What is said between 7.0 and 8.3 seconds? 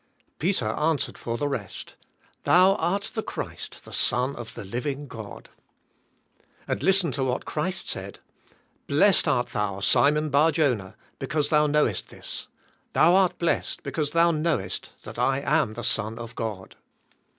to what Christ said,